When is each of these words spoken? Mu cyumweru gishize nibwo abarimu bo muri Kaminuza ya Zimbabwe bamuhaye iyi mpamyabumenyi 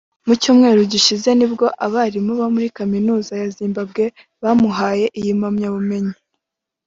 Mu 0.25 0.33
cyumweru 0.41 0.79
gishize 0.91 1.29
nibwo 1.37 1.65
abarimu 1.85 2.31
bo 2.39 2.47
muri 2.53 2.67
Kaminuza 2.77 3.31
ya 3.41 3.47
Zimbabwe 3.57 4.05
bamuhaye 4.43 5.05
iyi 5.19 5.31
mpamyabumenyi 5.39 6.13